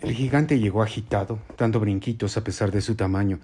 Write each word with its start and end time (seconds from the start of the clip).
El 0.00 0.12
gigante 0.12 0.58
llegó 0.58 0.82
agitado, 0.82 1.38
dando 1.58 1.80
brinquitos 1.80 2.36
a 2.36 2.44
pesar 2.44 2.70
de 2.70 2.80
su 2.80 2.94
tamaño 2.94 3.40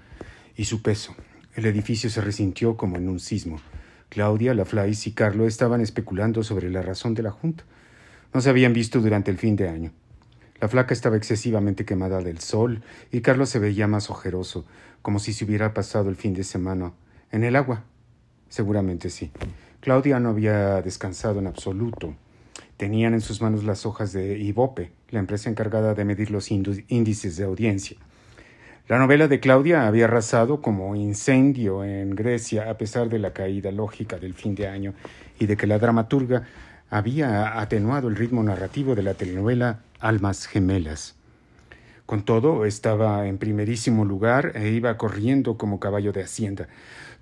y 0.57 0.65
su 0.65 0.83
peso. 0.83 1.15
El 1.55 1.67
edificio 1.67 2.11
se 2.11 2.21
resintió 2.21 2.77
como 2.77 2.97
en 2.97 3.09
un 3.09 3.21
sismo. 3.21 3.61
Claudia, 4.09 4.55
Laflais 4.55 5.07
y 5.07 5.13
Carlo 5.13 5.47
estaban 5.47 5.81
especulando 5.81 6.43
sobre 6.43 6.71
la 6.71 6.83
razón 6.83 7.15
de 7.15 7.23
la 7.23 7.31
junta. 7.31 7.65
No 8.33 8.41
se 8.41 8.51
habían 8.51 8.73
visto 8.73 9.01
durante 9.01 9.31
el 9.31 9.39
fin 9.39 9.57
de 9.57 9.69
año. 9.69 9.93
La 10.61 10.69
flaca 10.69 10.93
estaba 10.93 11.17
excesivamente 11.17 11.85
quemada 11.85 12.21
del 12.21 12.39
sol 12.41 12.83
y 13.11 13.23
Carlos 13.23 13.49
se 13.49 13.59
veía 13.59 13.87
más 13.87 14.11
ojeroso, 14.11 14.67
como 15.01 15.19
si 15.19 15.33
se 15.33 15.45
hubiera 15.45 15.73
pasado 15.73 16.11
el 16.11 16.17
fin 16.17 16.35
de 16.35 16.45
semana 16.45 16.93
en 17.33 17.45
el 17.45 17.57
agua. 17.57 17.85
Seguramente 18.49 19.09
sí. 19.11 19.31
Claudia 19.81 20.21
no 20.21 20.29
había 20.29 20.83
descansado 20.83 21.39
en 21.39 21.47
absoluto. 21.47 22.15
Tenían 22.81 23.13
en 23.13 23.21
sus 23.21 23.43
manos 23.43 23.63
las 23.63 23.85
hojas 23.85 24.15
de 24.15 24.39
Ibope, 24.39 24.91
la 25.11 25.19
empresa 25.19 25.51
encargada 25.51 25.93
de 25.93 26.07
medir 26.07 26.31
los 26.31 26.51
índices 26.51 27.37
de 27.37 27.45
audiencia. 27.45 27.99
La 28.89 28.97
novela 28.97 29.29
de 29.29 29.39
Claudia 29.39 29.87
había 29.87 30.07
arrasado 30.07 30.63
como 30.63 30.97
incendio 30.97 31.85
en 31.85 32.17
Grecia 32.17 32.71
a 32.71 32.79
pesar 32.79 33.11
de 33.11 33.19
la 33.19 33.35
caída 33.35 33.71
lógica 33.71 34.17
del 34.17 34.33
fin 34.33 34.55
de 34.55 34.67
año 34.67 34.95
y 35.39 35.45
de 35.45 35.59
que 35.59 35.67
la 35.67 35.79
dramaturga 35.79 36.45
había 36.89 37.61
atenuado 37.61 38.09
el 38.09 38.17
ritmo 38.17 38.43
narrativo 38.43 38.95
de 38.95 39.03
la 39.03 39.13
telenovela 39.13 39.81
Almas 39.99 40.47
Gemelas. 40.47 41.17
Con 42.07 42.25
todo, 42.25 42.65
estaba 42.65 43.27
en 43.27 43.37
primerísimo 43.37 44.07
lugar 44.07 44.53
e 44.55 44.71
iba 44.71 44.97
corriendo 44.97 45.59
como 45.59 45.81
caballo 45.81 46.13
de 46.13 46.23
hacienda. 46.23 46.67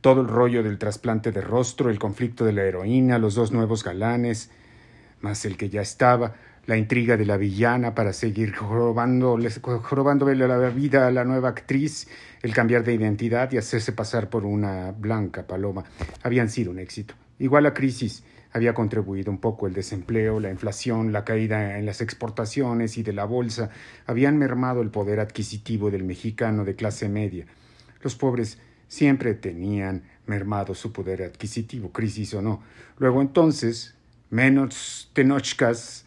Todo 0.02 0.20
el 0.20 0.28
rollo 0.28 0.62
del 0.62 0.78
trasplante 0.78 1.33
de 1.33 1.41
rostro, 1.41 1.91
el 1.91 1.98
conflicto 1.98 2.45
de 2.45 2.52
la 2.52 2.62
heroína, 2.62 3.19
los 3.19 3.34
dos 3.34 3.50
nuevos 3.50 3.83
galanes, 3.83 4.52
más 5.20 5.45
el 5.45 5.56
que 5.56 5.68
ya 5.68 5.80
estaba, 5.80 6.34
la 6.66 6.77
intriga 6.77 7.16
de 7.16 7.24
la 7.24 7.38
villana 7.38 7.95
para 7.95 8.12
seguir 8.12 8.54
jorobándole, 8.54 9.48
la 10.34 10.68
vida 10.68 11.06
a 11.06 11.10
la 11.10 11.24
nueva 11.24 11.48
actriz, 11.48 12.08
el 12.42 12.52
cambiar 12.52 12.84
de 12.84 12.92
identidad 12.92 13.50
y 13.52 13.56
hacerse 13.56 13.92
pasar 13.92 14.28
por 14.28 14.44
una 14.44 14.92
blanca 14.92 15.47
paloma, 15.47 15.84
habían 16.22 16.50
sido 16.50 16.70
un 16.70 16.78
éxito. 16.78 17.14
Igual 17.38 17.62
la 17.62 17.72
crisis 17.72 18.22
había 18.52 18.75
contribuido 18.75 19.30
un 19.30 19.38
poco 19.38 19.66
el 19.66 19.72
desempleo, 19.72 20.41
la 20.41 20.50
inflación, 20.50 21.12
la 21.12 21.25
caída 21.25 21.78
en 21.78 21.86
las 21.86 22.00
exportaciones 22.00 22.98
y 22.98 23.03
de 23.03 23.12
la 23.12 23.25
bolsa, 23.25 23.70
habían 24.06 24.38
mermado 24.38 24.82
el 24.82 24.91
poder 24.91 25.20
adquisitivo 25.20 25.91
del 25.91 26.05
mexicano 26.05 26.64
de 26.64 26.75
clase 26.75 27.08
media. 27.08 27.47
Los 28.03 28.14
pobres 28.14 28.58
siempre 28.88 29.34
tenían 29.34 30.03
mermado 30.27 30.75
su 30.75 30.92
poder 30.92 31.22
adquisitivo, 31.22 31.92
crisis 31.92 32.34
o 32.34 32.42
no. 32.42 32.62
Luego 32.98 33.22
entonces, 33.22 33.94
menos 34.31 35.11
tenochcas 35.12 36.05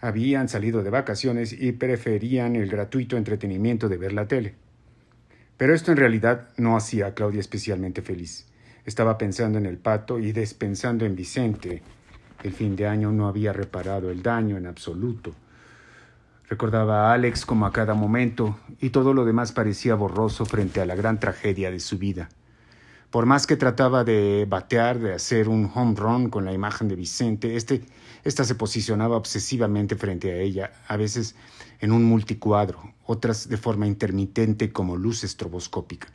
habían 0.00 0.48
salido 0.48 0.82
de 0.82 0.90
vacaciones 0.90 1.52
y 1.52 1.72
preferían 1.72 2.56
el 2.56 2.68
gratuito 2.68 3.16
entretenimiento 3.16 3.88
de 3.88 3.98
ver 3.98 4.12
la 4.12 4.26
tele. 4.26 4.54
Pero 5.56 5.74
esto 5.74 5.90
en 5.90 5.98
realidad 5.98 6.48
no 6.56 6.76
hacía 6.76 7.08
a 7.08 7.14
Claudia 7.14 7.40
especialmente 7.40 8.00
feliz. 8.00 8.46
Estaba 8.86 9.18
pensando 9.18 9.58
en 9.58 9.66
el 9.66 9.76
pato 9.76 10.18
y 10.18 10.32
despensando 10.32 11.04
en 11.04 11.14
Vicente. 11.14 11.82
El 12.42 12.54
fin 12.54 12.76
de 12.76 12.86
año 12.86 13.12
no 13.12 13.28
había 13.28 13.52
reparado 13.52 14.10
el 14.10 14.22
daño 14.22 14.56
en 14.56 14.66
absoluto. 14.66 15.34
Recordaba 16.48 17.10
a 17.10 17.12
Alex 17.12 17.44
como 17.44 17.66
a 17.66 17.72
cada 17.72 17.94
momento 17.94 18.58
y 18.80 18.90
todo 18.90 19.12
lo 19.12 19.26
demás 19.26 19.52
parecía 19.52 19.94
borroso 19.94 20.46
frente 20.46 20.80
a 20.80 20.86
la 20.86 20.96
gran 20.96 21.20
tragedia 21.20 21.70
de 21.70 21.78
su 21.78 21.98
vida. 21.98 22.30
Por 23.10 23.26
más 23.26 23.48
que 23.48 23.56
trataba 23.56 24.04
de 24.04 24.46
batear, 24.48 25.00
de 25.00 25.14
hacer 25.14 25.48
un 25.48 25.68
home 25.74 25.96
run 25.96 26.30
con 26.30 26.44
la 26.44 26.52
imagen 26.52 26.86
de 26.86 26.94
Vicente, 26.94 27.56
este, 27.56 27.82
esta 28.22 28.44
se 28.44 28.54
posicionaba 28.54 29.16
obsesivamente 29.16 29.96
frente 29.96 30.30
a 30.30 30.36
ella, 30.36 30.70
a 30.86 30.96
veces 30.96 31.34
en 31.80 31.90
un 31.90 32.04
multicuadro, 32.04 32.94
otras 33.04 33.48
de 33.48 33.56
forma 33.56 33.88
intermitente 33.88 34.72
como 34.72 34.96
luz 34.96 35.24
estroboscópica. 35.24 36.06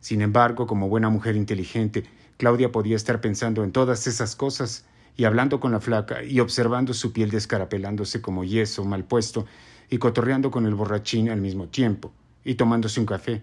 Sin 0.00 0.22
embargo, 0.22 0.66
como 0.66 0.88
buena 0.88 1.10
mujer 1.10 1.36
inteligente, 1.36 2.04
Claudia 2.38 2.72
podía 2.72 2.96
estar 2.96 3.20
pensando 3.20 3.62
en 3.62 3.70
todas 3.72 4.06
esas 4.06 4.34
cosas 4.34 4.86
y 5.18 5.24
hablando 5.24 5.60
con 5.60 5.72
la 5.72 5.80
flaca 5.80 6.24
y 6.24 6.40
observando 6.40 6.94
su 6.94 7.12
piel 7.12 7.30
descarapelándose 7.30 8.22
como 8.22 8.44
yeso 8.44 8.86
mal 8.86 9.04
puesto 9.04 9.44
y 9.90 9.98
cotorreando 9.98 10.50
con 10.50 10.64
el 10.64 10.74
borrachín 10.74 11.28
al 11.28 11.42
mismo 11.42 11.68
tiempo 11.68 12.12
y 12.44 12.54
tomándose 12.54 12.98
un 12.98 13.04
café 13.04 13.42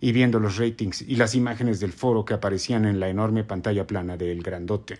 y 0.00 0.12
viendo 0.12 0.38
los 0.38 0.56
ratings 0.56 1.02
y 1.02 1.16
las 1.16 1.34
imágenes 1.34 1.80
del 1.80 1.92
foro 1.92 2.24
que 2.24 2.34
aparecían 2.34 2.84
en 2.84 3.00
la 3.00 3.08
enorme 3.08 3.44
pantalla 3.44 3.86
plana 3.86 4.16
del 4.16 4.42
grandote. 4.42 4.98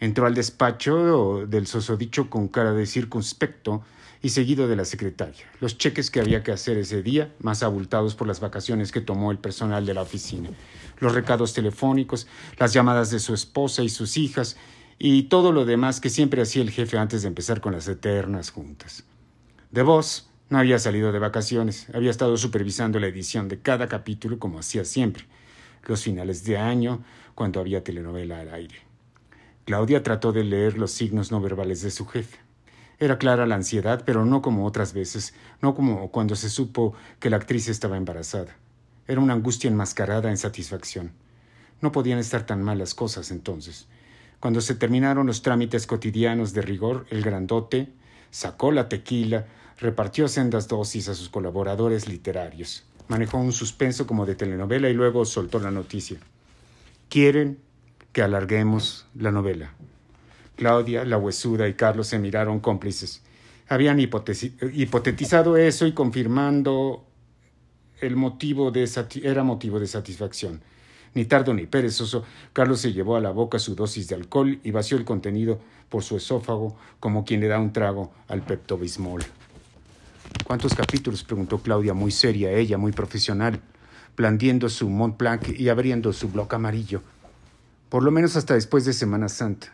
Entró 0.00 0.26
al 0.26 0.34
despacho 0.34 1.46
del 1.46 1.66
sosodicho 1.66 2.28
con 2.28 2.48
cara 2.48 2.72
de 2.72 2.86
circunspecto 2.86 3.82
y 4.22 4.30
seguido 4.30 4.68
de 4.68 4.76
la 4.76 4.84
secretaria. 4.84 5.44
Los 5.60 5.78
cheques 5.78 6.10
que 6.10 6.20
había 6.20 6.42
que 6.42 6.52
hacer 6.52 6.78
ese 6.78 7.02
día, 7.02 7.32
más 7.40 7.62
abultados 7.62 8.14
por 8.14 8.26
las 8.28 8.40
vacaciones 8.40 8.92
que 8.92 9.00
tomó 9.00 9.32
el 9.32 9.38
personal 9.38 9.84
de 9.84 9.94
la 9.94 10.02
oficina, 10.02 10.50
los 10.98 11.14
recados 11.14 11.52
telefónicos, 11.52 12.28
las 12.58 12.72
llamadas 12.72 13.10
de 13.10 13.18
su 13.18 13.34
esposa 13.34 13.82
y 13.82 13.88
sus 13.88 14.16
hijas, 14.16 14.56
y 14.98 15.24
todo 15.24 15.50
lo 15.50 15.64
demás 15.64 16.00
que 16.00 16.10
siempre 16.10 16.42
hacía 16.42 16.62
el 16.62 16.70
jefe 16.70 16.96
antes 16.98 17.22
de 17.22 17.28
empezar 17.28 17.60
con 17.60 17.72
las 17.72 17.88
eternas 17.88 18.50
juntas. 18.50 19.04
De 19.72 19.82
vos 19.82 20.28
no 20.52 20.58
había 20.58 20.78
salido 20.78 21.12
de 21.12 21.18
vacaciones, 21.18 21.86
había 21.94 22.10
estado 22.10 22.36
supervisando 22.36 23.00
la 23.00 23.06
edición 23.06 23.48
de 23.48 23.62
cada 23.62 23.88
capítulo 23.88 24.38
como 24.38 24.58
hacía 24.58 24.84
siempre, 24.84 25.24
los 25.86 26.02
finales 26.02 26.44
de 26.44 26.58
año, 26.58 27.02
cuando 27.34 27.58
había 27.58 27.82
telenovela 27.82 28.38
al 28.38 28.52
aire. 28.52 28.74
Claudia 29.64 30.02
trató 30.02 30.30
de 30.30 30.44
leer 30.44 30.76
los 30.76 30.90
signos 30.90 31.32
no 31.32 31.40
verbales 31.40 31.80
de 31.80 31.90
su 31.90 32.04
jefe. 32.06 32.36
Era 32.98 33.16
clara 33.16 33.46
la 33.46 33.54
ansiedad, 33.54 34.02
pero 34.04 34.26
no 34.26 34.42
como 34.42 34.66
otras 34.66 34.92
veces, 34.92 35.32
no 35.62 35.74
como 35.74 36.10
cuando 36.10 36.36
se 36.36 36.50
supo 36.50 36.92
que 37.18 37.30
la 37.30 37.38
actriz 37.38 37.68
estaba 37.68 37.96
embarazada. 37.96 38.54
Era 39.08 39.22
una 39.22 39.32
angustia 39.32 39.70
enmascarada 39.70 40.28
en 40.28 40.36
satisfacción. 40.36 41.12
No 41.80 41.92
podían 41.92 42.18
estar 42.18 42.44
tan 42.44 42.62
mal 42.62 42.76
las 42.76 42.94
cosas 42.94 43.30
entonces. 43.30 43.86
Cuando 44.38 44.60
se 44.60 44.74
terminaron 44.74 45.26
los 45.26 45.40
trámites 45.40 45.86
cotidianos 45.86 46.52
de 46.52 46.60
rigor, 46.60 47.06
el 47.08 47.22
grandote 47.22 47.90
sacó 48.30 48.70
la 48.70 48.90
tequila, 48.90 49.46
repartió 49.78 50.28
sendas 50.28 50.68
dosis 50.68 51.08
a 51.08 51.14
sus 51.14 51.28
colaboradores 51.28 52.08
literarios, 52.08 52.84
manejó 53.08 53.38
un 53.38 53.52
suspenso 53.52 54.06
como 54.06 54.26
de 54.26 54.34
telenovela 54.34 54.88
y 54.88 54.94
luego 54.94 55.24
soltó 55.24 55.58
la 55.58 55.70
noticia. 55.70 56.18
Quieren 57.08 57.58
que 58.12 58.22
alarguemos 58.22 59.06
la 59.14 59.30
novela. 59.30 59.72
Claudia, 60.56 61.04
la 61.04 61.18
huesuda 61.18 61.68
y 61.68 61.74
Carlos 61.74 62.06
se 62.08 62.18
miraron 62.18 62.60
cómplices. 62.60 63.22
Habían 63.68 63.98
hipotetizado 64.00 65.56
eso 65.56 65.86
y 65.86 65.92
confirmando 65.92 67.04
el 68.00 68.16
motivo 68.16 68.70
de 68.70 68.88
era 69.22 69.44
motivo 69.44 69.80
de 69.80 69.86
satisfacción. 69.86 70.60
Ni 71.14 71.24
tardo 71.26 71.52
ni 71.52 71.66
perezoso, 71.66 72.24
Carlos 72.52 72.80
se 72.80 72.92
llevó 72.92 73.16
a 73.16 73.20
la 73.20 73.30
boca 73.30 73.58
su 73.58 73.74
dosis 73.74 74.08
de 74.08 74.14
alcohol 74.14 74.60
y 74.62 74.70
vació 74.70 74.96
el 74.96 75.04
contenido 75.04 75.58
por 75.88 76.02
su 76.02 76.16
esófago 76.16 76.76
como 77.00 77.24
quien 77.24 77.40
le 77.40 77.48
da 77.48 77.58
un 77.58 77.72
trago 77.72 78.12
al 78.28 78.42
peptobismol. 78.42 79.22
¿Cuántos 80.52 80.74
capítulos? 80.74 81.24
preguntó 81.24 81.62
Claudia, 81.62 81.94
muy 81.94 82.10
seria, 82.10 82.52
ella, 82.52 82.76
muy 82.76 82.92
profesional, 82.92 83.58
blandiendo 84.18 84.68
su 84.68 84.86
Mont 84.90 85.16
Blanc 85.16 85.48
y 85.48 85.70
abriendo 85.70 86.12
su 86.12 86.28
bloque 86.28 86.56
amarillo. 86.56 87.00
Por 87.88 88.02
lo 88.02 88.10
menos 88.10 88.36
hasta 88.36 88.52
después 88.52 88.84
de 88.84 88.92
Semana 88.92 89.30
Santa. 89.30 89.72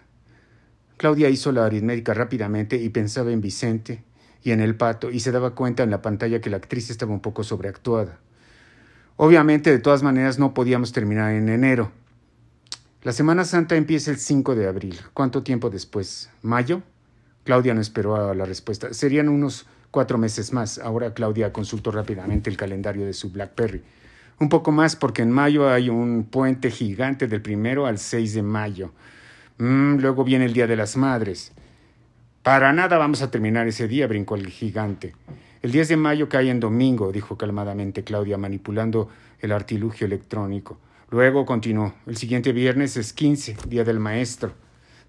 Claudia 0.96 1.30
hizo 1.30 1.50
la 1.50 1.66
aritmética 1.66 2.14
rápidamente 2.14 2.76
y 2.76 2.90
pensaba 2.90 3.32
en 3.32 3.40
Vicente 3.40 4.04
y 4.44 4.52
en 4.52 4.60
el 4.60 4.76
pato 4.76 5.10
y 5.10 5.18
se 5.18 5.32
daba 5.32 5.56
cuenta 5.56 5.82
en 5.82 5.90
la 5.90 6.00
pantalla 6.00 6.40
que 6.40 6.48
la 6.48 6.58
actriz 6.58 6.90
estaba 6.90 7.12
un 7.12 7.22
poco 7.22 7.42
sobreactuada. 7.42 8.20
Obviamente, 9.16 9.72
de 9.72 9.80
todas 9.80 10.04
maneras, 10.04 10.38
no 10.38 10.54
podíamos 10.54 10.92
terminar 10.92 11.32
en 11.32 11.48
enero. 11.48 11.90
La 13.02 13.10
Semana 13.10 13.44
Santa 13.44 13.74
empieza 13.74 14.12
el 14.12 14.18
5 14.18 14.54
de 14.54 14.68
abril. 14.68 15.00
¿Cuánto 15.12 15.42
tiempo 15.42 15.70
después? 15.70 16.30
¿Mayo? 16.42 16.82
Claudia 17.42 17.74
no 17.74 17.80
esperó 17.80 18.14
a 18.14 18.32
la 18.32 18.44
respuesta. 18.44 18.94
Serían 18.94 19.28
unos 19.28 19.66
cuatro 19.90 20.18
meses 20.18 20.52
más. 20.52 20.78
Ahora 20.78 21.14
Claudia 21.14 21.52
consultó 21.52 21.90
rápidamente 21.90 22.50
el 22.50 22.56
calendario 22.56 23.06
de 23.06 23.12
su 23.12 23.30
Blackberry. 23.30 23.82
Un 24.40 24.48
poco 24.48 24.70
más 24.70 24.94
porque 24.94 25.22
en 25.22 25.30
mayo 25.30 25.68
hay 25.68 25.88
un 25.88 26.24
puente 26.24 26.70
gigante 26.70 27.26
del 27.26 27.42
primero 27.42 27.86
al 27.86 27.98
6 27.98 28.34
de 28.34 28.42
mayo. 28.42 28.92
Mm, 29.58 29.96
luego 29.96 30.22
viene 30.22 30.44
el 30.44 30.52
Día 30.52 30.66
de 30.66 30.76
las 30.76 30.96
Madres. 30.96 31.52
Para 32.42 32.72
nada 32.72 32.98
vamos 32.98 33.20
a 33.20 33.30
terminar 33.30 33.66
ese 33.66 33.88
día, 33.88 34.06
brincó 34.06 34.36
el 34.36 34.46
gigante. 34.46 35.14
El 35.60 35.72
10 35.72 35.88
de 35.88 35.96
mayo 35.96 36.28
cae 36.28 36.50
en 36.50 36.60
domingo, 36.60 37.10
dijo 37.10 37.36
calmadamente 37.36 38.04
Claudia, 38.04 38.38
manipulando 38.38 39.08
el 39.40 39.50
artilugio 39.50 40.06
electrónico. 40.06 40.78
Luego 41.10 41.44
continuó. 41.44 41.94
El 42.06 42.16
siguiente 42.16 42.52
viernes 42.52 42.96
es 42.96 43.12
15, 43.12 43.56
Día 43.66 43.82
del 43.82 43.98
Maestro. 43.98 44.52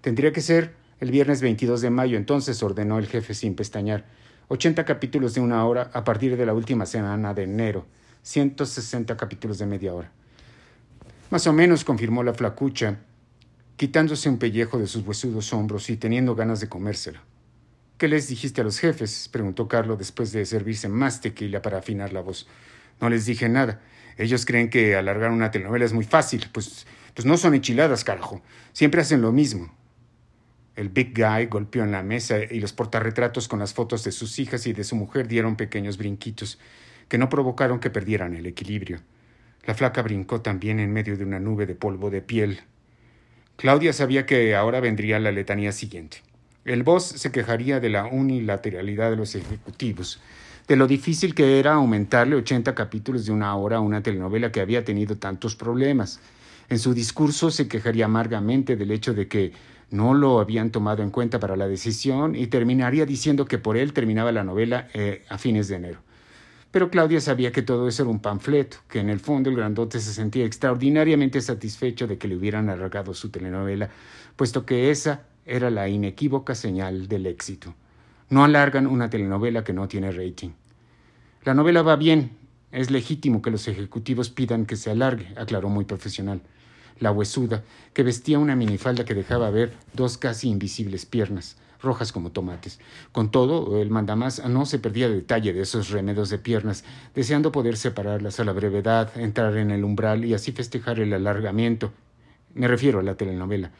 Tendría 0.00 0.32
que 0.32 0.40
ser 0.40 0.74
el 0.98 1.10
viernes 1.12 1.40
22 1.40 1.80
de 1.80 1.90
mayo, 1.90 2.16
entonces 2.16 2.62
ordenó 2.62 2.98
el 2.98 3.06
jefe 3.06 3.34
sin 3.34 3.54
pestañear. 3.54 4.06
80 4.52 4.84
capítulos 4.84 5.34
de 5.34 5.40
una 5.40 5.64
hora 5.64 5.92
a 5.94 6.02
partir 6.02 6.36
de 6.36 6.44
la 6.44 6.52
última 6.52 6.84
semana 6.84 7.32
de 7.34 7.44
enero, 7.44 7.86
160 8.24 9.16
capítulos 9.16 9.58
de 9.58 9.66
media 9.66 9.94
hora. 9.94 10.10
Más 11.30 11.46
o 11.46 11.52
menos, 11.52 11.84
confirmó 11.84 12.24
la 12.24 12.34
flacucha, 12.34 12.98
quitándose 13.76 14.28
un 14.28 14.38
pellejo 14.38 14.76
de 14.80 14.88
sus 14.88 15.06
huesudos 15.06 15.52
hombros 15.52 15.88
y 15.88 15.96
teniendo 15.96 16.34
ganas 16.34 16.58
de 16.58 16.68
comérselo. 16.68 17.20
¿Qué 17.96 18.08
les 18.08 18.26
dijiste 18.26 18.60
a 18.60 18.64
los 18.64 18.80
jefes? 18.80 19.28
preguntó 19.30 19.68
Carlos 19.68 19.98
después 19.98 20.32
de 20.32 20.44
servirse 20.44 20.88
más 20.88 21.20
tequila 21.20 21.62
para 21.62 21.78
afinar 21.78 22.12
la 22.12 22.20
voz. 22.20 22.48
No 23.00 23.08
les 23.08 23.26
dije 23.26 23.48
nada. 23.48 23.80
Ellos 24.16 24.44
creen 24.46 24.68
que 24.68 24.96
alargar 24.96 25.30
una 25.30 25.52
telenovela 25.52 25.84
es 25.84 25.92
muy 25.92 26.04
fácil. 26.04 26.48
Pues, 26.52 26.88
pues 27.14 27.24
no 27.24 27.36
son 27.36 27.54
enchiladas, 27.54 28.02
carajo. 28.02 28.42
Siempre 28.72 29.00
hacen 29.00 29.22
lo 29.22 29.30
mismo. 29.30 29.72
El 30.80 30.88
Big 30.88 31.12
Guy 31.14 31.44
golpeó 31.44 31.84
en 31.84 31.92
la 31.92 32.02
mesa 32.02 32.38
y 32.38 32.58
los 32.58 32.72
portarretratos 32.72 33.48
con 33.48 33.58
las 33.58 33.74
fotos 33.74 34.02
de 34.02 34.12
sus 34.12 34.38
hijas 34.38 34.66
y 34.66 34.72
de 34.72 34.82
su 34.82 34.96
mujer 34.96 35.28
dieron 35.28 35.54
pequeños 35.54 35.98
brinquitos 35.98 36.58
que 37.06 37.18
no 37.18 37.28
provocaron 37.28 37.80
que 37.80 37.90
perdieran 37.90 38.34
el 38.34 38.46
equilibrio. 38.46 39.00
La 39.66 39.74
flaca 39.74 40.00
brincó 40.00 40.40
también 40.40 40.80
en 40.80 40.90
medio 40.90 41.18
de 41.18 41.24
una 41.26 41.38
nube 41.38 41.66
de 41.66 41.74
polvo 41.74 42.08
de 42.08 42.22
piel. 42.22 42.60
Claudia 43.56 43.92
sabía 43.92 44.24
que 44.24 44.56
ahora 44.56 44.80
vendría 44.80 45.20
la 45.20 45.32
letanía 45.32 45.72
siguiente. 45.72 46.22
El 46.64 46.82
boss 46.82 47.04
se 47.04 47.30
quejaría 47.30 47.78
de 47.78 47.90
la 47.90 48.06
unilateralidad 48.06 49.10
de 49.10 49.16
los 49.16 49.34
ejecutivos, 49.34 50.18
de 50.66 50.76
lo 50.76 50.86
difícil 50.86 51.34
que 51.34 51.58
era 51.58 51.74
aumentarle 51.74 52.36
80 52.36 52.74
capítulos 52.74 53.26
de 53.26 53.32
una 53.32 53.54
hora 53.54 53.76
a 53.76 53.80
una 53.80 54.02
telenovela 54.02 54.50
que 54.50 54.62
había 54.62 54.82
tenido 54.82 55.18
tantos 55.18 55.56
problemas. 55.56 56.20
En 56.70 56.78
su 56.78 56.94
discurso 56.94 57.50
se 57.50 57.68
quejaría 57.68 58.06
amargamente 58.06 58.76
del 58.76 58.92
hecho 58.92 59.12
de 59.12 59.28
que 59.28 59.52
no 59.90 60.14
lo 60.14 60.40
habían 60.40 60.70
tomado 60.70 61.02
en 61.02 61.10
cuenta 61.10 61.40
para 61.40 61.56
la 61.56 61.68
decisión 61.68 62.36
y 62.36 62.46
terminaría 62.46 63.06
diciendo 63.06 63.44
que 63.44 63.58
por 63.58 63.76
él 63.76 63.92
terminaba 63.92 64.32
la 64.32 64.44
novela 64.44 64.88
eh, 64.94 65.24
a 65.28 65.38
fines 65.38 65.68
de 65.68 65.76
enero. 65.76 65.98
Pero 66.70 66.90
Claudia 66.90 67.20
sabía 67.20 67.50
que 67.50 67.62
todo 67.62 67.88
eso 67.88 68.04
era 68.04 68.10
un 68.10 68.20
panfleto, 68.20 68.76
que 68.88 69.00
en 69.00 69.10
el 69.10 69.18
fondo 69.18 69.50
el 69.50 69.56
grandote 69.56 69.98
se 69.98 70.12
sentía 70.12 70.44
extraordinariamente 70.44 71.40
satisfecho 71.40 72.06
de 72.06 72.16
que 72.16 72.28
le 72.28 72.36
hubieran 72.36 72.68
alargado 72.70 73.12
su 73.12 73.30
telenovela, 73.30 73.90
puesto 74.36 74.64
que 74.64 74.92
esa 74.92 75.24
era 75.44 75.68
la 75.70 75.88
inequívoca 75.88 76.54
señal 76.54 77.08
del 77.08 77.26
éxito. 77.26 77.74
No 78.28 78.44
alargan 78.44 78.86
una 78.86 79.10
telenovela 79.10 79.64
que 79.64 79.72
no 79.72 79.88
tiene 79.88 80.12
rating. 80.12 80.50
La 81.44 81.54
novela 81.54 81.82
va 81.82 81.96
bien. 81.96 82.36
Es 82.70 82.92
legítimo 82.92 83.42
que 83.42 83.50
los 83.50 83.66
ejecutivos 83.66 84.30
pidan 84.30 84.64
que 84.64 84.76
se 84.76 84.90
alargue, 84.90 85.34
aclaró 85.36 85.68
muy 85.68 85.84
profesional. 85.84 86.40
La 86.98 87.12
huesuda, 87.12 87.62
que 87.94 88.02
vestía 88.02 88.38
una 88.38 88.56
minifalda 88.56 89.04
que 89.04 89.14
dejaba 89.14 89.50
ver 89.50 89.72
dos 89.94 90.18
casi 90.18 90.48
invisibles 90.48 91.06
piernas, 91.06 91.56
rojas 91.82 92.12
como 92.12 92.30
tomates. 92.30 92.78
Con 93.12 93.30
todo, 93.30 93.80
el 93.80 93.90
mandamás 93.90 94.44
no 94.48 94.66
se 94.66 94.78
perdía 94.78 95.08
detalle 95.08 95.52
de 95.52 95.62
esos 95.62 95.90
remedos 95.90 96.30
de 96.30 96.38
piernas, 96.38 96.84
deseando 97.14 97.52
poder 97.52 97.76
separarlas 97.76 98.40
a 98.40 98.44
la 98.44 98.52
brevedad, 98.52 99.16
entrar 99.16 99.56
en 99.56 99.70
el 99.70 99.84
umbral 99.84 100.24
y 100.24 100.34
así 100.34 100.52
festejar 100.52 101.00
el 101.00 101.12
alargamiento. 101.12 101.92
Me 102.54 102.68
refiero 102.68 103.00
a 103.00 103.02
la 103.02 103.14
telenovela. 103.14 103.70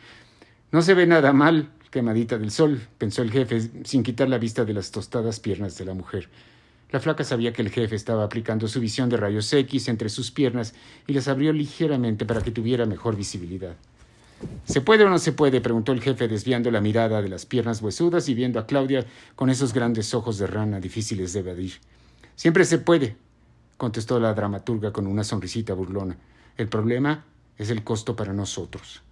No 0.72 0.82
se 0.82 0.94
ve 0.94 1.06
nada 1.06 1.32
mal, 1.32 1.70
quemadita 1.90 2.38
del 2.38 2.50
sol, 2.50 2.80
pensó 2.98 3.22
el 3.22 3.32
jefe, 3.32 3.60
sin 3.84 4.02
quitar 4.02 4.28
la 4.28 4.38
vista 4.38 4.64
de 4.64 4.72
las 4.72 4.90
tostadas 4.92 5.40
piernas 5.40 5.76
de 5.76 5.84
la 5.84 5.94
mujer. 5.94 6.28
La 6.92 6.98
flaca 7.00 7.22
sabía 7.22 7.52
que 7.52 7.62
el 7.62 7.70
jefe 7.70 7.94
estaba 7.94 8.24
aplicando 8.24 8.66
su 8.66 8.80
visión 8.80 9.08
de 9.08 9.16
rayos 9.16 9.52
X 9.52 9.88
entre 9.88 10.08
sus 10.08 10.30
piernas 10.30 10.74
y 11.06 11.12
las 11.12 11.28
abrió 11.28 11.52
ligeramente 11.52 12.24
para 12.26 12.40
que 12.40 12.50
tuviera 12.50 12.84
mejor 12.84 13.16
visibilidad. 13.16 13.76
¿Se 14.64 14.80
puede 14.80 15.04
o 15.04 15.10
no 15.10 15.18
se 15.18 15.32
puede? 15.32 15.60
preguntó 15.60 15.92
el 15.92 16.00
jefe, 16.00 16.26
desviando 16.26 16.70
la 16.70 16.80
mirada 16.80 17.22
de 17.22 17.28
las 17.28 17.46
piernas 17.46 17.82
huesudas 17.82 18.28
y 18.28 18.34
viendo 18.34 18.58
a 18.58 18.66
Claudia 18.66 19.04
con 19.36 19.50
esos 19.50 19.72
grandes 19.72 20.14
ojos 20.14 20.38
de 20.38 20.46
rana 20.46 20.80
difíciles 20.80 21.32
de 21.32 21.40
evadir. 21.40 21.74
Siempre 22.34 22.64
se 22.64 22.78
puede, 22.78 23.16
contestó 23.76 24.18
la 24.18 24.34
dramaturga 24.34 24.92
con 24.92 25.06
una 25.06 25.24
sonrisita 25.24 25.74
burlona. 25.74 26.16
El 26.56 26.68
problema 26.68 27.24
es 27.58 27.70
el 27.70 27.84
costo 27.84 28.16
para 28.16 28.32
nosotros. 28.32 29.02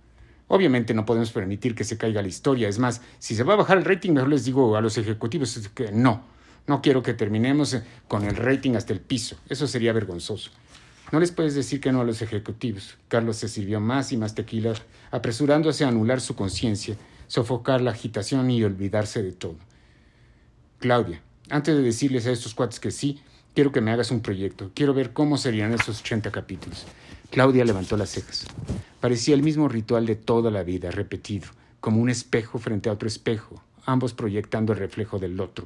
Obviamente 0.48 0.94
no 0.94 1.04
podemos 1.04 1.30
permitir 1.30 1.74
que 1.74 1.84
se 1.84 1.98
caiga 1.98 2.22
la 2.22 2.28
historia. 2.28 2.68
Es 2.68 2.78
más, 2.78 3.02
si 3.18 3.34
se 3.34 3.44
va 3.44 3.52
a 3.52 3.58
bajar 3.58 3.76
el 3.76 3.84
rating, 3.84 4.12
mejor 4.12 4.30
les 4.30 4.46
digo 4.46 4.76
a 4.76 4.80
los 4.80 4.96
ejecutivos 4.96 5.68
que 5.74 5.92
no. 5.92 6.37
No 6.68 6.82
quiero 6.82 7.02
que 7.02 7.14
terminemos 7.14 7.74
eh, 7.74 7.82
con 8.06 8.24
el 8.24 8.36
rating 8.36 8.76
hasta 8.76 8.92
el 8.92 9.00
piso. 9.00 9.36
Eso 9.48 9.66
sería 9.66 9.92
vergonzoso. 9.92 10.50
No 11.10 11.18
les 11.18 11.32
puedes 11.32 11.54
decir 11.54 11.80
que 11.80 11.90
no 11.90 12.02
a 12.02 12.04
los 12.04 12.20
ejecutivos. 12.20 12.98
Carlos 13.08 13.38
se 13.38 13.48
sirvió 13.48 13.80
más 13.80 14.12
y 14.12 14.18
más 14.18 14.34
tequila, 14.34 14.74
apresurándose 15.10 15.84
a 15.84 15.88
anular 15.88 16.20
su 16.20 16.36
conciencia, 16.36 16.96
sofocar 17.26 17.80
la 17.80 17.92
agitación 17.92 18.50
y 18.50 18.62
olvidarse 18.62 19.22
de 19.22 19.32
todo. 19.32 19.56
Claudia, 20.78 21.22
antes 21.48 21.74
de 21.74 21.82
decirles 21.82 22.26
a 22.26 22.32
estos 22.32 22.54
cuates 22.54 22.78
que 22.78 22.90
sí, 22.90 23.22
quiero 23.54 23.72
que 23.72 23.80
me 23.80 23.90
hagas 23.90 24.10
un 24.10 24.20
proyecto. 24.20 24.70
Quiero 24.74 24.92
ver 24.92 25.14
cómo 25.14 25.38
serían 25.38 25.72
esos 25.72 26.00
80 26.00 26.30
capítulos. 26.30 26.84
Claudia 27.30 27.64
levantó 27.64 27.96
las 27.96 28.10
cejas. 28.10 28.46
Parecía 29.00 29.34
el 29.34 29.42
mismo 29.42 29.68
ritual 29.68 30.04
de 30.04 30.16
toda 30.16 30.50
la 30.50 30.62
vida, 30.62 30.90
repetido, 30.90 31.48
como 31.80 32.02
un 32.02 32.10
espejo 32.10 32.58
frente 32.58 32.90
a 32.90 32.92
otro 32.92 33.08
espejo, 33.08 33.62
ambos 33.86 34.12
proyectando 34.12 34.74
el 34.74 34.78
reflejo 34.78 35.18
del 35.18 35.40
otro. 35.40 35.64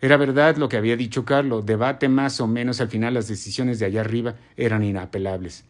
Era 0.00 0.18
verdad 0.18 0.56
lo 0.56 0.68
que 0.68 0.76
había 0.76 0.96
dicho 0.96 1.24
Carlos, 1.24 1.64
debate 1.64 2.08
más 2.08 2.40
o 2.40 2.46
menos 2.46 2.80
al 2.80 2.88
final 2.88 3.14
las 3.14 3.28
decisiones 3.28 3.78
de 3.78 3.86
allá 3.86 4.02
arriba 4.02 4.34
eran 4.56 4.84
inapelables. 4.84 5.64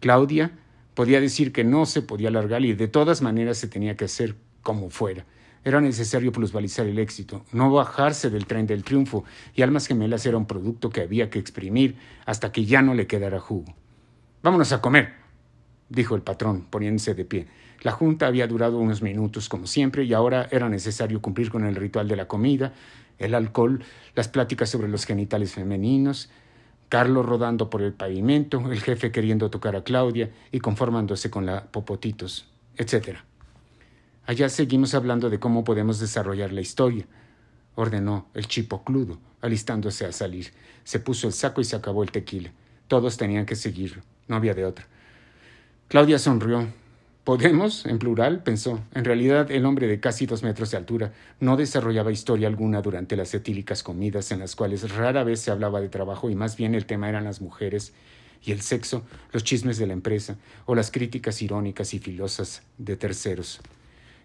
Claudia 0.00 0.52
podía 0.94 1.20
decir 1.20 1.52
que 1.52 1.64
no 1.64 1.86
se 1.86 2.02
podía 2.02 2.28
alargar 2.28 2.64
y 2.64 2.74
de 2.74 2.88
todas 2.88 3.22
maneras 3.22 3.56
se 3.56 3.68
tenía 3.68 3.96
que 3.96 4.04
hacer 4.04 4.36
como 4.62 4.90
fuera. 4.90 5.24
Era 5.64 5.80
necesario 5.80 6.32
plusvalizar 6.32 6.86
el 6.86 6.98
éxito, 6.98 7.44
no 7.52 7.70
bajarse 7.70 8.30
del 8.30 8.46
tren 8.46 8.66
del 8.66 8.82
triunfo, 8.82 9.24
y 9.54 9.62
Almas 9.62 9.86
Gemelas 9.86 10.26
era 10.26 10.36
un 10.36 10.46
producto 10.46 10.90
que 10.90 11.02
había 11.02 11.30
que 11.30 11.38
exprimir 11.38 11.96
hasta 12.26 12.50
que 12.50 12.64
ya 12.64 12.82
no 12.82 12.94
le 12.94 13.06
quedara 13.06 13.38
jugo. 13.38 13.74
Vámonos 14.42 14.72
a 14.72 14.80
comer, 14.80 15.14
dijo 15.92 16.14
el 16.14 16.22
patrón, 16.22 16.66
poniéndose 16.68 17.14
de 17.14 17.24
pie. 17.24 17.46
La 17.82 17.92
junta 17.92 18.26
había 18.26 18.46
durado 18.46 18.78
unos 18.78 19.02
minutos, 19.02 19.48
como 19.48 19.66
siempre, 19.66 20.04
y 20.04 20.14
ahora 20.14 20.48
era 20.50 20.68
necesario 20.68 21.20
cumplir 21.20 21.50
con 21.50 21.64
el 21.64 21.74
ritual 21.74 22.08
de 22.08 22.16
la 22.16 22.28
comida, 22.28 22.72
el 23.18 23.34
alcohol, 23.34 23.84
las 24.14 24.28
pláticas 24.28 24.70
sobre 24.70 24.88
los 24.88 25.04
genitales 25.04 25.52
femeninos, 25.52 26.30
Carlos 26.88 27.24
rodando 27.24 27.70
por 27.70 27.82
el 27.82 27.92
pavimento, 27.92 28.70
el 28.70 28.80
jefe 28.80 29.10
queriendo 29.10 29.50
tocar 29.50 29.76
a 29.76 29.82
Claudia 29.82 30.30
y 30.50 30.60
conformándose 30.60 31.30
con 31.30 31.46
la 31.46 31.64
Popotitos, 31.64 32.46
etc. 32.76 33.18
Allá 34.26 34.48
seguimos 34.48 34.94
hablando 34.94 35.30
de 35.30 35.40
cómo 35.40 35.64
podemos 35.64 35.98
desarrollar 35.98 36.52
la 36.52 36.60
historia, 36.60 37.06
ordenó 37.74 38.28
el 38.34 38.46
chipocludo, 38.46 39.18
alistándose 39.40 40.04
a 40.04 40.12
salir. 40.12 40.52
Se 40.84 41.00
puso 41.00 41.26
el 41.26 41.32
saco 41.32 41.60
y 41.60 41.64
se 41.64 41.76
acabó 41.76 42.02
el 42.02 42.10
tequila. 42.10 42.52
Todos 42.88 43.16
tenían 43.16 43.46
que 43.46 43.56
seguirlo. 43.56 44.02
No 44.28 44.36
había 44.36 44.54
de 44.54 44.66
otra. 44.66 44.86
Claudia 45.92 46.18
sonrió. 46.18 46.68
¿Podemos? 47.22 47.84
En 47.84 47.98
plural, 47.98 48.42
pensó. 48.42 48.80
En 48.94 49.04
realidad, 49.04 49.50
el 49.50 49.66
hombre 49.66 49.86
de 49.88 50.00
casi 50.00 50.24
dos 50.24 50.42
metros 50.42 50.70
de 50.70 50.78
altura 50.78 51.12
no 51.38 51.58
desarrollaba 51.58 52.10
historia 52.10 52.48
alguna 52.48 52.80
durante 52.80 53.14
las 53.14 53.34
etílicas 53.34 53.82
comidas 53.82 54.32
en 54.32 54.38
las 54.38 54.56
cuales 54.56 54.90
rara 54.96 55.22
vez 55.22 55.40
se 55.40 55.50
hablaba 55.50 55.82
de 55.82 55.90
trabajo 55.90 56.30
y 56.30 56.34
más 56.34 56.56
bien 56.56 56.74
el 56.74 56.86
tema 56.86 57.10
eran 57.10 57.24
las 57.24 57.42
mujeres 57.42 57.92
y 58.42 58.52
el 58.52 58.62
sexo, 58.62 59.04
los 59.32 59.44
chismes 59.44 59.76
de 59.76 59.86
la 59.86 59.92
empresa 59.92 60.38
o 60.64 60.74
las 60.74 60.90
críticas 60.90 61.42
irónicas 61.42 61.92
y 61.92 61.98
filosas 61.98 62.62
de 62.78 62.96
terceros. 62.96 63.60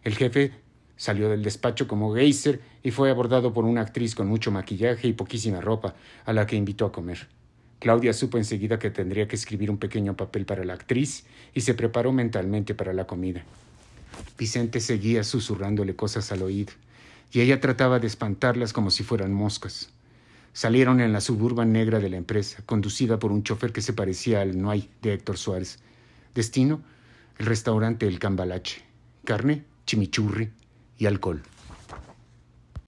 El 0.06 0.16
jefe 0.16 0.54
salió 0.96 1.28
del 1.28 1.44
despacho 1.44 1.86
como 1.86 2.16
geyser 2.16 2.62
y 2.82 2.92
fue 2.92 3.10
abordado 3.10 3.52
por 3.52 3.66
una 3.66 3.82
actriz 3.82 4.16
con 4.16 4.30
mucho 4.30 4.52
maquillaje 4.52 5.10
y 5.10 5.12
poquísima 5.12 5.60
ropa, 5.60 5.96
a 6.24 6.32
la 6.32 6.48
que 6.48 6.56
invitó 6.56 6.86
a 6.86 6.94
comer. 6.94 7.28
Claudia 7.80 8.14
supo 8.14 8.38
enseguida 8.38 8.80
que 8.80 8.90
tendría 8.90 9.28
que 9.28 9.36
escribir 9.36 9.70
un 9.70 9.78
pequeño 9.78 10.16
papel 10.16 10.46
para 10.46 10.66
la 10.66 10.74
actriz 10.74 11.26
y 11.54 11.62
se 11.62 11.74
preparó 11.74 12.12
mentalmente 12.12 12.74
para 12.74 12.94
la 12.94 13.06
comida. 13.06 13.44
Vicente 14.38 14.80
seguía 14.80 15.24
susurrándole 15.24 15.96
cosas 15.96 16.32
al 16.32 16.42
oído, 16.42 16.74
y 17.32 17.42
ella 17.42 17.60
trataba 17.60 18.00
de 18.00 18.08
espantarlas 18.08 18.74
como 18.74 18.90
si 18.90 19.04
fueran 19.04 19.34
moscas. 19.34 19.90
Salieron 20.54 21.02
en 21.02 21.14
la 21.14 21.22
suburban 21.22 21.72
negra 21.72 22.00
de 22.00 22.10
la 22.10 22.18
empresa, 22.18 22.64
conducida 22.66 23.20
por 23.20 23.32
un 23.32 23.44
chofer 23.44 23.72
que 23.72 23.82
se 23.82 23.94
parecía 23.94 24.42
al 24.42 24.60
No 24.60 24.72
hay 24.72 24.90
de 25.04 25.14
Héctor 25.14 25.38
Suárez. 25.38 25.80
Destino, 26.34 26.82
el 27.38 27.46
restaurante 27.46 28.08
El 28.08 28.18
Cambalache. 28.18 28.82
Carne, 29.24 29.66
chimichurri 29.86 30.50
y 30.98 31.06
alcohol. 31.06 31.44